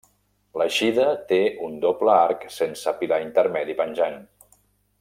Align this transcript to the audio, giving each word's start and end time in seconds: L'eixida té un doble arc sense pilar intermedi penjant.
L'eixida 0.59 1.03
té 1.31 1.37
un 1.67 1.75
doble 1.83 2.15
arc 2.21 2.47
sense 2.57 2.95
pilar 3.03 3.21
intermedi 3.27 3.77
penjant. 3.83 4.19